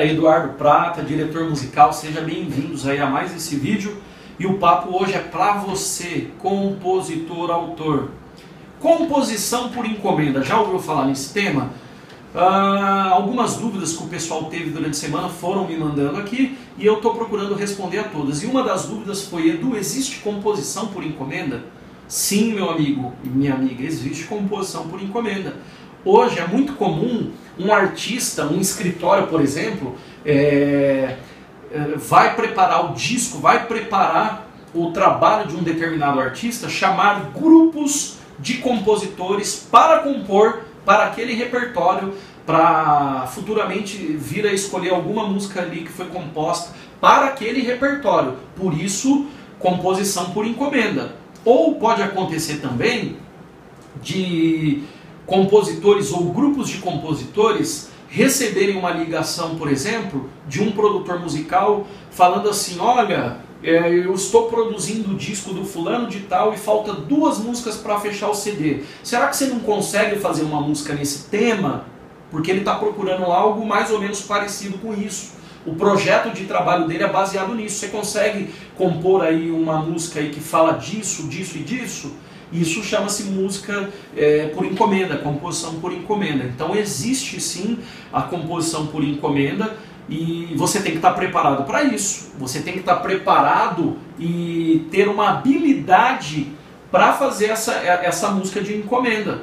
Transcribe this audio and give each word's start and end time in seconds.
Galera, 0.00 0.14
Eduardo 0.14 0.54
Prata, 0.54 1.02
diretor 1.02 1.48
musical, 1.48 1.92
sejam 1.92 2.24
bem-vindos 2.24 2.86
aí 2.86 2.98
a 2.98 3.06
mais 3.06 3.36
esse 3.36 3.56
vídeo. 3.56 3.98
E 4.38 4.46
o 4.46 4.54
papo 4.54 4.96
hoje 4.96 5.12
é 5.12 5.18
para 5.18 5.58
você, 5.58 6.28
compositor, 6.38 7.50
autor. 7.50 8.08
Composição 8.78 9.68
por 9.68 9.84
encomenda, 9.84 10.42
já 10.42 10.58
ouviu 10.58 10.78
falar 10.78 11.04
nesse 11.04 11.34
tema? 11.34 11.70
Ah, 12.34 13.10
algumas 13.10 13.56
dúvidas 13.56 13.92
que 13.92 14.02
o 14.02 14.06
pessoal 14.06 14.44
teve 14.44 14.70
durante 14.70 14.92
a 14.92 14.94
semana 14.94 15.28
foram 15.28 15.66
me 15.66 15.76
mandando 15.76 16.18
aqui 16.18 16.56
e 16.78 16.86
eu 16.86 16.94
estou 16.94 17.12
procurando 17.12 17.54
responder 17.54 17.98
a 17.98 18.04
todas. 18.04 18.42
E 18.42 18.46
uma 18.46 18.62
das 18.62 18.86
dúvidas 18.86 19.26
foi, 19.26 19.50
Edu, 19.50 19.76
existe 19.76 20.20
composição 20.20 20.86
por 20.86 21.04
encomenda? 21.04 21.62
Sim, 22.08 22.54
meu 22.54 22.70
amigo 22.70 23.12
e 23.22 23.28
minha 23.28 23.54
amiga, 23.54 23.84
existe 23.84 24.24
composição 24.24 24.88
por 24.88 25.00
encomenda. 25.02 25.56
Hoje 26.04 26.38
é 26.38 26.46
muito 26.46 26.74
comum 26.74 27.30
um 27.58 27.72
artista, 27.72 28.46
um 28.46 28.58
escritório, 28.58 29.26
por 29.26 29.40
exemplo, 29.40 29.96
é, 30.24 31.16
é, 31.70 31.78
vai 31.96 32.34
preparar 32.34 32.90
o 32.90 32.94
disco, 32.94 33.38
vai 33.38 33.66
preparar 33.66 34.48
o 34.74 34.92
trabalho 34.92 35.48
de 35.48 35.56
um 35.56 35.62
determinado 35.62 36.18
artista, 36.18 36.70
chamar 36.70 37.32
grupos 37.34 38.16
de 38.38 38.58
compositores 38.58 39.68
para 39.70 39.98
compor 39.98 40.62
para 40.86 41.04
aquele 41.04 41.34
repertório, 41.34 42.14
para 42.46 43.26
futuramente 43.26 43.96
vir 43.98 44.46
a 44.46 44.52
escolher 44.52 44.90
alguma 44.90 45.28
música 45.28 45.60
ali 45.60 45.82
que 45.82 45.92
foi 45.92 46.06
composta 46.06 46.74
para 46.98 47.26
aquele 47.26 47.60
repertório. 47.60 48.36
Por 48.56 48.72
isso, 48.72 49.26
composição 49.58 50.30
por 50.30 50.46
encomenda. 50.46 51.14
Ou 51.44 51.74
pode 51.74 52.02
acontecer 52.02 52.56
também 52.56 53.18
de 54.02 54.82
compositores 55.30 56.12
ou 56.12 56.24
grupos 56.24 56.68
de 56.68 56.78
compositores 56.78 57.88
receberem 58.08 58.76
uma 58.76 58.90
ligação, 58.90 59.54
por 59.54 59.70
exemplo, 59.70 60.28
de 60.48 60.60
um 60.60 60.72
produtor 60.72 61.20
musical 61.20 61.86
falando 62.10 62.50
assim: 62.50 62.80
olha, 62.80 63.36
é, 63.62 63.88
eu 63.88 64.12
estou 64.12 64.48
produzindo 64.48 65.12
o 65.12 65.16
disco 65.16 65.54
do 65.54 65.64
fulano 65.64 66.08
de 66.08 66.20
tal 66.20 66.52
e 66.52 66.56
falta 66.56 66.92
duas 66.92 67.38
músicas 67.38 67.76
para 67.76 68.00
fechar 68.00 68.28
o 68.28 68.34
CD. 68.34 68.80
Será 69.04 69.28
que 69.28 69.36
você 69.36 69.46
não 69.46 69.60
consegue 69.60 70.18
fazer 70.18 70.42
uma 70.42 70.60
música 70.60 70.94
nesse 70.94 71.28
tema? 71.30 71.84
Porque 72.28 72.50
ele 72.50 72.60
está 72.60 72.74
procurando 72.74 73.24
algo 73.26 73.64
mais 73.64 73.90
ou 73.92 74.00
menos 74.00 74.20
parecido 74.22 74.78
com 74.78 74.92
isso. 74.92 75.38
O 75.64 75.74
projeto 75.74 76.32
de 76.34 76.44
trabalho 76.46 76.88
dele 76.88 77.04
é 77.04 77.08
baseado 77.08 77.54
nisso. 77.54 77.78
Você 77.78 77.88
consegue 77.88 78.52
compor 78.76 79.22
aí 79.22 79.52
uma 79.52 79.78
música 79.78 80.18
aí 80.18 80.30
que 80.30 80.40
fala 80.40 80.72
disso, 80.72 81.28
disso 81.28 81.56
e 81.56 81.62
disso? 81.62 82.12
Isso 82.52 82.82
chama-se 82.82 83.24
música 83.24 83.88
é, 84.16 84.46
por 84.48 84.64
encomenda, 84.64 85.16
composição 85.16 85.74
por 85.74 85.92
encomenda. 85.92 86.44
Então 86.44 86.74
existe 86.74 87.40
sim 87.40 87.78
a 88.12 88.22
composição 88.22 88.86
por 88.86 89.04
encomenda 89.04 89.76
e 90.08 90.52
você 90.56 90.80
tem 90.80 90.92
que 90.92 90.98
estar 90.98 91.12
preparado 91.12 91.64
para 91.64 91.84
isso. 91.84 92.32
Você 92.38 92.60
tem 92.60 92.72
que 92.72 92.80
estar 92.80 92.96
preparado 92.96 93.96
e 94.18 94.86
ter 94.90 95.08
uma 95.08 95.30
habilidade 95.30 96.48
para 96.90 97.12
fazer 97.12 97.46
essa, 97.46 97.72
essa 97.72 98.30
música 98.30 98.60
de 98.60 98.76
encomenda. 98.76 99.42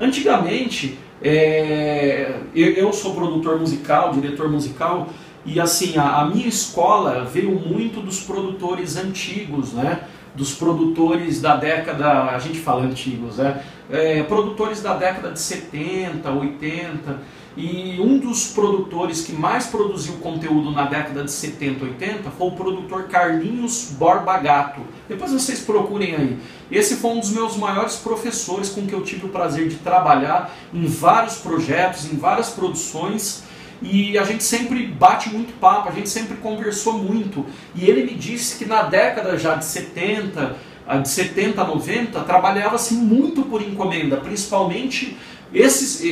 Antigamente, 0.00 0.98
é, 1.22 2.36
eu, 2.54 2.72
eu, 2.72 2.92
sou 2.92 3.14
produtor 3.14 3.58
musical, 3.58 4.12
diretor 4.12 4.48
musical, 4.48 5.08
e 5.44 5.60
assim, 5.60 5.98
a, 5.98 6.20
a 6.20 6.24
minha 6.26 6.46
escola 6.46 7.24
veio 7.24 7.50
muito 7.50 8.00
dos 8.00 8.20
produtores 8.20 8.96
antigos, 8.96 9.72
né? 9.72 10.00
Dos 10.38 10.54
produtores 10.54 11.40
da 11.40 11.56
década, 11.56 12.30
a 12.30 12.38
gente 12.38 12.60
fala 12.60 12.84
antigos, 12.84 13.36
né? 13.36 13.62
É, 13.90 14.22
produtores 14.22 14.80
da 14.80 14.94
década 14.94 15.32
de 15.32 15.40
70, 15.40 16.30
80, 16.30 17.18
e 17.56 18.00
um 18.00 18.18
dos 18.18 18.52
produtores 18.52 19.22
que 19.22 19.32
mais 19.32 19.66
produziu 19.66 20.14
conteúdo 20.18 20.70
na 20.70 20.84
década 20.84 21.24
de 21.24 21.32
70, 21.32 21.84
80 21.84 22.30
foi 22.30 22.46
o 22.46 22.52
produtor 22.52 23.08
Carlinhos 23.08 23.96
Borba 23.98 24.38
Gato. 24.38 24.80
Depois 25.08 25.32
vocês 25.32 25.58
procurem 25.60 26.14
aí. 26.14 26.38
Esse 26.70 26.96
foi 26.96 27.10
um 27.10 27.18
dos 27.18 27.30
meus 27.30 27.56
maiores 27.56 27.96
professores 27.96 28.68
com 28.68 28.86
que 28.86 28.92
eu 28.92 29.02
tive 29.02 29.26
o 29.26 29.30
prazer 29.30 29.68
de 29.68 29.74
trabalhar 29.76 30.54
em 30.72 30.86
vários 30.86 31.38
projetos, 31.38 32.04
em 32.12 32.16
várias 32.16 32.50
produções 32.50 33.42
e 33.80 34.18
a 34.18 34.24
gente 34.24 34.42
sempre 34.42 34.86
bate 34.86 35.30
muito 35.30 35.52
papo, 35.60 35.88
a 35.88 35.92
gente 35.92 36.08
sempre 36.08 36.36
conversou 36.38 36.94
muito. 36.94 37.46
E 37.74 37.88
ele 37.88 38.04
me 38.04 38.14
disse 38.14 38.58
que 38.58 38.64
na 38.64 38.82
década 38.82 39.38
já 39.38 39.54
de 39.54 39.64
70, 39.64 40.56
de 41.02 41.08
70 41.08 41.62
a 41.62 41.66
90, 41.66 42.20
trabalhava-se 42.20 42.94
muito 42.94 43.42
por 43.42 43.62
encomenda, 43.62 44.16
principalmente 44.16 45.16
esses, 45.54 46.02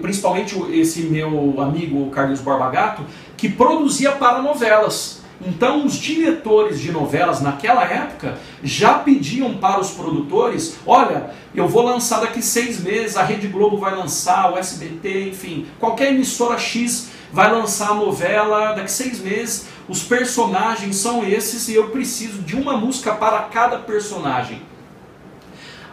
principalmente 0.00 0.56
esse 0.72 1.02
meu 1.02 1.56
amigo 1.60 2.10
Carlos 2.10 2.40
Barbagato, 2.40 3.02
que 3.36 3.48
produzia 3.48 4.12
para 4.12 4.40
novelas. 4.42 5.23
Então, 5.46 5.84
os 5.84 5.94
diretores 5.94 6.80
de 6.80 6.90
novelas 6.90 7.40
naquela 7.40 7.84
época 7.84 8.38
já 8.62 8.94
pediam 8.94 9.54
para 9.54 9.80
os 9.80 9.90
produtores: 9.90 10.76
olha, 10.86 11.30
eu 11.54 11.68
vou 11.68 11.82
lançar 11.82 12.20
daqui 12.20 12.40
seis 12.40 12.82
meses, 12.82 13.16
a 13.16 13.22
Rede 13.22 13.46
Globo 13.48 13.76
vai 13.76 13.94
lançar, 13.94 14.52
o 14.52 14.56
SBT, 14.56 15.28
enfim, 15.28 15.66
qualquer 15.78 16.12
emissora 16.12 16.58
X 16.58 17.10
vai 17.30 17.52
lançar 17.52 17.90
a 17.90 17.94
novela 17.94 18.72
daqui 18.72 18.90
seis 18.90 19.20
meses. 19.20 19.66
Os 19.86 20.02
personagens 20.02 20.96
são 20.96 21.22
esses 21.24 21.68
e 21.68 21.74
eu 21.74 21.90
preciso 21.90 22.40
de 22.40 22.56
uma 22.56 22.76
música 22.76 23.12
para 23.12 23.40
cada 23.42 23.78
personagem. 23.78 24.62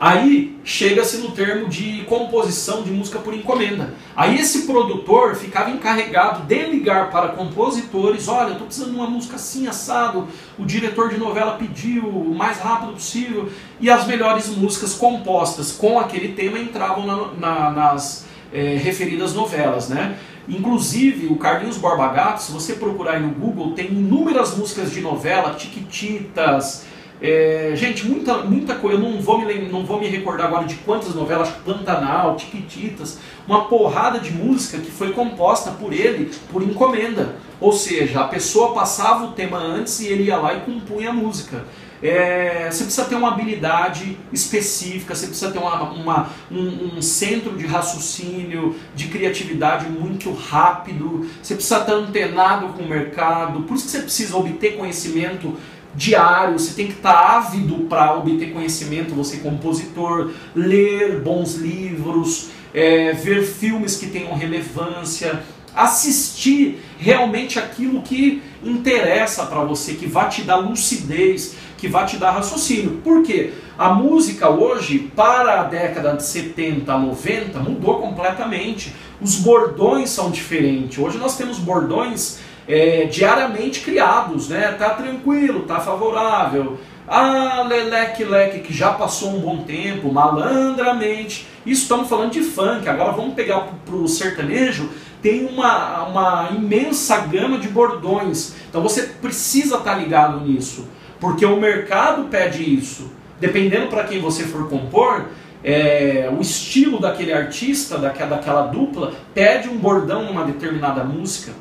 Aí 0.01 0.59
chega-se 0.63 1.17
no 1.17 1.29
termo 1.29 1.69
de 1.69 2.03
composição 2.05 2.81
de 2.81 2.89
música 2.89 3.19
por 3.19 3.35
encomenda. 3.35 3.93
Aí 4.15 4.35
esse 4.39 4.63
produtor 4.63 5.35
ficava 5.35 5.69
encarregado 5.69 6.41
de 6.47 6.59
ligar 6.65 7.11
para 7.11 7.27
compositores, 7.27 8.27
olha, 8.27 8.53
estou 8.53 8.65
precisando 8.65 8.93
de 8.93 8.95
uma 8.95 9.07
música 9.07 9.35
assim, 9.35 9.67
assado, 9.67 10.27
o 10.57 10.65
diretor 10.65 11.09
de 11.09 11.19
novela 11.19 11.51
pediu 11.51 12.07
o 12.07 12.33
mais 12.33 12.57
rápido 12.57 12.93
possível, 12.93 13.51
e 13.79 13.91
as 13.91 14.07
melhores 14.07 14.49
músicas 14.49 14.95
compostas 14.95 15.71
com 15.71 15.99
aquele 15.99 16.29
tema 16.29 16.57
entravam 16.57 17.05
na, 17.05 17.33
na, 17.33 17.69
nas 17.69 18.25
é, 18.51 18.77
referidas 18.77 19.35
novelas, 19.35 19.87
né? 19.87 20.17
Inclusive, 20.49 21.27
o 21.27 21.35
Carlinhos 21.35 21.77
Borba 21.77 22.07
Gato, 22.07 22.41
se 22.41 22.51
você 22.51 22.73
procurar 22.73 23.17
aí 23.17 23.21
no 23.21 23.29
Google, 23.29 23.73
tem 23.73 23.85
inúmeras 23.91 24.57
músicas 24.57 24.91
de 24.91 24.99
novela, 24.99 25.53
Tiquititas, 25.53 26.89
é, 27.21 27.73
gente, 27.75 28.07
muita, 28.07 28.37
muita 28.39 28.73
coisa, 28.75 28.97
eu 28.97 29.01
não 29.01 29.21
vou, 29.21 29.37
me, 29.37 29.69
não 29.69 29.85
vou 29.85 29.99
me 29.99 30.07
recordar 30.07 30.47
agora 30.47 30.65
de 30.65 30.73
quantas 30.75 31.13
novelas, 31.13 31.49
Pantanal, 31.63 32.35
Tiquititas, 32.35 33.19
uma 33.47 33.65
porrada 33.65 34.19
de 34.19 34.31
música 34.31 34.79
que 34.79 34.89
foi 34.89 35.13
composta 35.13 35.69
por 35.69 35.93
ele 35.93 36.31
por 36.51 36.63
encomenda. 36.63 37.35
Ou 37.59 37.71
seja, 37.73 38.21
a 38.21 38.27
pessoa 38.27 38.73
passava 38.73 39.25
o 39.25 39.33
tema 39.33 39.59
antes 39.59 39.99
e 39.99 40.07
ele 40.07 40.23
ia 40.23 40.37
lá 40.37 40.55
e 40.55 40.61
compunha 40.61 41.11
a 41.11 41.13
música. 41.13 41.63
É, 42.01 42.67
você 42.71 42.83
precisa 42.83 43.05
ter 43.05 43.13
uma 43.13 43.27
habilidade 43.27 44.17
específica, 44.33 45.13
você 45.13 45.27
precisa 45.27 45.51
ter 45.51 45.59
uma, 45.59 45.83
uma 45.91 46.29
um, 46.49 46.97
um, 46.97 47.01
centro 47.01 47.55
de 47.55 47.67
raciocínio, 47.67 48.75
de 48.95 49.07
criatividade 49.07 49.87
muito 49.87 50.33
rápido, 50.33 51.29
você 51.41 51.53
precisa 51.53 51.81
estar 51.81 51.93
antenado 51.93 52.69
com 52.69 52.81
o 52.81 52.89
mercado, 52.89 53.61
por 53.61 53.75
isso 53.75 53.85
que 53.85 53.91
você 53.91 54.01
precisa 54.01 54.35
obter 54.35 54.77
conhecimento 54.77 55.55
diário, 55.95 56.57
você 56.57 56.73
tem 56.73 56.87
que 56.87 56.93
estar 56.93 57.37
ávido 57.37 57.85
para 57.89 58.15
obter 58.15 58.53
conhecimento, 58.53 59.13
você 59.13 59.37
compositor, 59.37 60.31
ler 60.55 61.19
bons 61.19 61.55
livros, 61.55 62.49
é, 62.73 63.11
ver 63.13 63.43
filmes 63.43 63.97
que 63.97 64.07
tenham 64.07 64.33
relevância, 64.33 65.43
assistir 65.75 66.81
realmente 66.97 67.57
aquilo 67.57 68.01
que 68.01 68.41
interessa 68.63 69.45
para 69.45 69.63
você, 69.63 69.93
que 69.93 70.05
vai 70.05 70.29
te 70.29 70.41
dar 70.43 70.57
lucidez, 70.57 71.55
que 71.77 71.87
vai 71.87 72.05
te 72.05 72.17
dar 72.17 72.31
raciocínio. 72.31 73.01
Por 73.03 73.23
quê? 73.23 73.53
A 73.77 73.93
música 73.93 74.49
hoje, 74.49 75.11
para 75.15 75.61
a 75.61 75.63
década 75.63 76.13
de 76.15 76.23
70, 76.23 76.95
90, 76.97 77.59
mudou 77.59 77.99
completamente. 77.99 78.93
Os 79.19 79.35
bordões 79.35 80.09
são 80.09 80.29
diferentes. 80.29 80.97
Hoje 80.99 81.17
nós 81.17 81.37
temos 81.37 81.57
bordões 81.57 82.39
é, 82.71 83.05
diariamente 83.05 83.81
criados, 83.81 84.47
né? 84.47 84.73
Tá 84.79 84.91
tranquilo, 84.91 85.63
tá 85.63 85.79
favorável. 85.79 86.79
Ah, 87.05 87.65
leleque, 87.67 88.23
leque, 88.23 88.59
que 88.59 88.73
já 88.73 88.91
passou 88.91 89.35
um 89.35 89.41
bom 89.41 89.57
tempo, 89.63 90.13
malandramente. 90.13 91.45
Isso 91.65 91.81
estamos 91.81 92.07
falando 92.07 92.31
de 92.31 92.41
funk. 92.41 92.87
Agora 92.87 93.11
vamos 93.11 93.33
pegar 93.33 93.67
para 93.85 93.95
o 93.95 94.07
sertanejo. 94.07 94.89
Tem 95.21 95.45
uma, 95.45 96.03
uma 96.03 96.49
imensa 96.55 97.17
gama 97.27 97.57
de 97.57 97.67
bordões. 97.67 98.55
Então 98.69 98.81
você 98.81 99.03
precisa 99.21 99.75
estar 99.75 99.91
tá 99.91 99.97
ligado 99.97 100.39
nisso. 100.39 100.87
Porque 101.19 101.45
o 101.45 101.59
mercado 101.59 102.29
pede 102.29 102.63
isso. 102.63 103.11
Dependendo 103.39 103.87
para 103.87 104.05
quem 104.05 104.21
você 104.21 104.43
for 104.45 104.69
compor, 104.69 105.25
é, 105.61 106.31
o 106.35 106.41
estilo 106.41 107.01
daquele 107.01 107.33
artista, 107.33 107.97
daquela, 107.97 108.37
daquela 108.37 108.61
dupla, 108.67 109.11
pede 109.33 109.67
um 109.67 109.77
bordão 109.77 110.23
numa 110.23 110.45
determinada 110.45 111.03
música. 111.03 111.51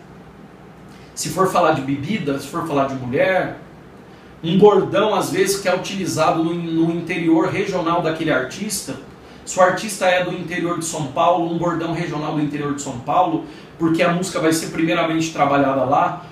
Se 1.21 1.29
for 1.29 1.53
falar 1.53 1.73
de 1.73 1.83
bebida, 1.83 2.39
se 2.39 2.47
for 2.47 2.67
falar 2.67 2.87
de 2.87 2.95
mulher, 2.95 3.59
um 4.43 4.57
bordão 4.57 5.15
às 5.15 5.31
vezes 5.31 5.61
que 5.61 5.69
é 5.69 5.77
utilizado 5.77 6.43
no, 6.43 6.55
no 6.55 6.91
interior 6.95 7.49
regional 7.49 8.01
daquele 8.01 8.33
artista, 8.33 8.97
Se 9.45 9.59
o 9.59 9.63
artista 9.63 10.07
é 10.07 10.25
do 10.25 10.33
interior 10.33 10.79
de 10.79 10.87
São 10.87 11.09
Paulo, 11.09 11.53
um 11.53 11.59
bordão 11.59 11.93
regional 11.93 12.37
do 12.37 12.41
interior 12.41 12.75
de 12.75 12.81
São 12.81 13.01
Paulo, 13.01 13.45
porque 13.79 14.03
a 14.03 14.15
música 14.15 14.41
vai 14.41 14.51
ser 14.51 14.69
primeiramente 14.69 15.31
trabalhada 15.31 15.85
lá. 15.85 16.25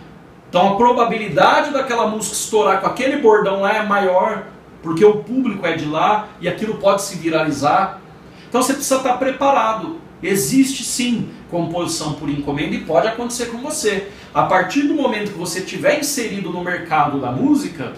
Então 0.49 0.73
a 0.73 0.77
probabilidade 0.77 1.71
daquela 1.71 2.07
música 2.07 2.35
estourar 2.35 2.81
com 2.81 2.87
aquele 2.87 3.19
bordão 3.19 3.61
lá 3.61 3.75
é 3.75 3.83
maior, 3.83 4.47
porque 4.83 5.05
o 5.05 5.17
público 5.17 5.67
é 5.67 5.77
de 5.77 5.85
lá 5.85 6.29
e 6.41 6.49
aquilo 6.49 6.79
pode 6.79 7.03
se 7.03 7.15
viralizar. 7.19 8.01
Então 8.49 8.63
você 8.63 8.73
precisa 8.73 8.97
estar 8.97 9.19
preparado. 9.19 9.99
Existe 10.23 10.83
sim 10.83 11.29
composição 11.51 12.15
por 12.15 12.31
encomenda 12.31 12.75
e 12.75 12.81
pode 12.81 13.07
acontecer 13.07 13.47
com 13.47 13.59
você. 13.59 14.11
A 14.35 14.43
partir 14.45 14.83
do 14.83 14.95
momento 14.95 15.33
que 15.33 15.39
você 15.39 15.63
tiver 15.63 15.99
inserido 15.99 16.51
no 16.51 16.63
mercado 16.63 17.21
da 17.21 17.33
música, 17.33 17.95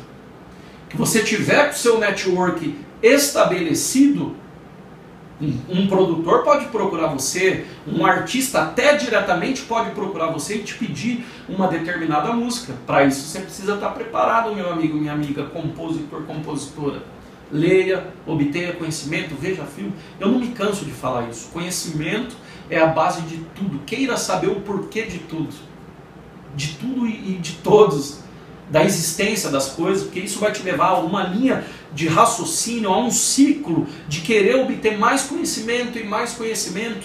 que 0.88 0.96
você 0.96 1.22
tiver 1.22 1.70
o 1.70 1.74
seu 1.74 1.98
network 1.98 2.76
estabelecido, 3.02 4.36
um, 5.40 5.80
um, 5.80 5.86
produtor 5.86 6.42
pode 6.42 6.66
procurar 6.66 7.06
você, 7.06 7.64
um 7.86 8.04
artista 8.04 8.62
até 8.62 8.94
diretamente 8.96 9.62
pode 9.62 9.90
procurar 9.92 10.26
você 10.26 10.56
e 10.56 10.62
te 10.62 10.74
pedir 10.74 11.24
uma 11.48 11.66
determinada 11.66 12.32
música. 12.32 12.74
Para 12.86 13.04
isso 13.04 13.26
você 13.26 13.40
precisa 13.40 13.74
estar 13.74 13.88
preparado, 13.90 14.54
meu 14.54 14.70
amigo, 14.70 14.98
minha 14.98 15.12
amiga, 15.12 15.44
compositor, 15.44 16.22
compositora. 16.24 17.02
Leia, 17.50 18.06
obtenha 18.26 18.74
conhecimento, 18.74 19.34
veja 19.34 19.64
filme. 19.64 19.94
Eu 20.20 20.28
não 20.28 20.38
me 20.38 20.48
canso 20.48 20.84
de 20.84 20.92
falar 20.92 21.28
isso. 21.28 21.48
Conhecimento 21.50 22.36
é 22.68 22.78
a 22.78 22.86
base 22.86 23.22
de 23.22 23.38
tudo. 23.56 23.80
Queira 23.80 24.16
saber 24.16 24.48
o 24.48 24.60
porquê 24.60 25.02
de 25.02 25.18
tudo. 25.20 25.69
De 26.54 26.74
tudo 26.74 27.06
e 27.06 27.38
de 27.38 27.52
todos 27.54 28.20
da 28.70 28.84
existência 28.84 29.50
das 29.50 29.70
coisas, 29.70 30.04
porque 30.04 30.20
isso 30.20 30.38
vai 30.38 30.52
te 30.52 30.62
levar 30.62 30.90
a 30.90 30.98
uma 31.00 31.24
linha 31.24 31.64
de 31.92 32.06
raciocínio, 32.06 32.90
a 32.90 32.98
um 32.98 33.10
ciclo 33.10 33.86
de 34.08 34.20
querer 34.20 34.56
obter 34.56 34.96
mais 34.96 35.24
conhecimento 35.24 35.98
e 35.98 36.04
mais 36.04 36.34
conhecimento. 36.34 37.04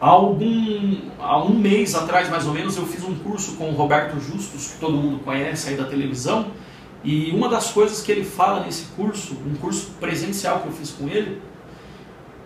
Há, 0.00 0.08
algum, 0.08 0.96
há 1.18 1.42
um 1.42 1.54
mês 1.54 1.94
atrás, 1.94 2.30
mais 2.30 2.46
ou 2.46 2.54
menos, 2.54 2.76
eu 2.76 2.86
fiz 2.86 3.04
um 3.04 3.14
curso 3.14 3.52
com 3.56 3.70
o 3.70 3.74
Roberto 3.74 4.18
Justus, 4.18 4.72
que 4.72 4.78
todo 4.78 4.96
mundo 4.96 5.22
conhece 5.22 5.68
aí 5.68 5.76
da 5.76 5.84
televisão, 5.84 6.46
e 7.02 7.30
uma 7.32 7.50
das 7.50 7.70
coisas 7.70 8.00
que 8.00 8.10
ele 8.10 8.24
fala 8.24 8.64
nesse 8.64 8.84
curso, 8.96 9.36
um 9.46 9.54
curso 9.56 9.92
presencial 10.00 10.60
que 10.60 10.68
eu 10.68 10.72
fiz 10.72 10.90
com 10.90 11.08
ele, 11.08 11.40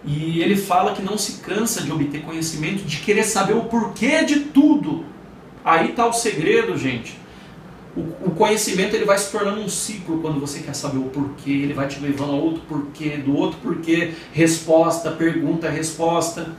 e 0.04 0.40
ele 0.40 0.56
fala 0.56 0.94
que 0.94 1.02
não 1.02 1.18
se 1.18 1.40
cansa 1.40 1.82
de 1.82 1.90
obter 1.92 2.22
conhecimento, 2.22 2.84
de 2.84 2.98
querer 2.98 3.24
saber 3.24 3.54
o 3.54 3.64
porquê 3.64 4.24
de 4.24 4.40
tudo. 4.40 5.04
Aí 5.64 5.90
está 5.90 6.06
o 6.06 6.12
segredo, 6.12 6.76
gente 6.76 7.18
o, 8.24 8.30
conhecimento 8.30 8.94
ele 8.94 9.04
vai 9.04 9.18
se 9.18 9.30
tornando 9.30 9.60
um 9.60 9.68
ciclo 9.68 10.20
quando 10.20 10.40
você 10.40 10.60
quer 10.60 10.74
saber 10.74 10.98
o 10.98 11.04
porquê, 11.04 11.50
ele 11.50 11.72
vai 11.72 11.88
te 11.88 11.98
levando 12.00 12.32
a 12.32 12.36
outro 12.36 12.62
porquê, 12.68 13.16
do 13.16 13.36
outro 13.36 13.58
porquê, 13.60 14.12
resposta, 14.32 15.10
pergunta, 15.10 15.68
resposta. 15.68 16.52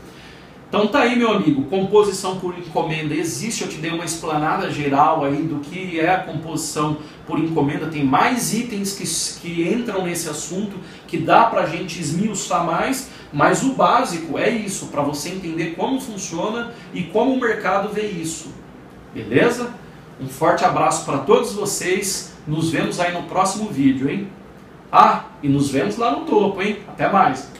Então 0.69 0.85
tá 0.85 0.99
aí, 0.99 1.17
meu 1.17 1.31
amigo, 1.31 1.63
composição 1.63 2.39
por 2.39 2.55
encomenda 2.55 3.15
existe, 3.15 3.63
eu 3.63 3.67
te 3.67 3.77
dei 3.77 3.89
uma 3.89 4.05
explanada 4.05 4.69
geral 4.69 5.25
aí 5.25 5.41
do 5.41 5.59
que 5.61 5.99
é 5.99 6.13
a 6.13 6.19
composição 6.19 6.97
por 7.25 7.39
encomenda, 7.39 7.87
tem 7.87 8.03
mais 8.03 8.53
itens 8.53 8.93
que, 8.93 9.41
que 9.41 9.67
entram 9.67 10.03
nesse 10.03 10.29
assunto, 10.29 10.77
que 11.07 11.17
dá 11.17 11.45
pra 11.45 11.65
gente 11.65 11.99
esmiuçar 11.99 12.63
mais, 12.63 13.09
mas 13.33 13.63
o 13.63 13.73
básico 13.73 14.37
é 14.37 14.47
isso, 14.47 14.87
para 14.87 15.01
você 15.01 15.29
entender 15.29 15.73
como 15.75 15.99
funciona 15.99 16.71
e 16.93 17.01
como 17.01 17.33
o 17.33 17.39
mercado 17.39 17.89
vê 17.89 18.05
isso. 18.05 18.53
Beleza? 19.11 19.73
Um 20.21 20.27
forte 20.27 20.63
abraço 20.63 21.03
para 21.03 21.19
todos 21.19 21.53
vocês. 21.53 22.33
Nos 22.45 22.69
vemos 22.69 22.99
aí 22.99 23.11
no 23.11 23.23
próximo 23.23 23.69
vídeo, 23.69 24.09
hein? 24.09 24.27
Ah, 24.91 25.25
e 25.41 25.49
nos 25.49 25.71
vemos 25.71 25.97
lá 25.97 26.11
no 26.11 26.25
topo, 26.25 26.61
hein? 26.61 26.79
Até 26.87 27.11
mais! 27.11 27.58